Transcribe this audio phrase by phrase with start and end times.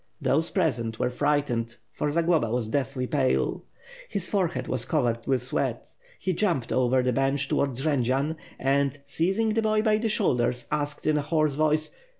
[0.19, 3.65] Those present were frightened, for Zagloba was deathly pale.
[4.09, 5.89] His forehead was covered with sweat.
[6.17, 11.05] He jumped over the bench towards Jendzian; and, seizing the boy by the shoulders, asked
[11.05, 11.91] in a hoarse voice.